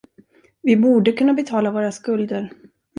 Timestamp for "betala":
1.33-1.71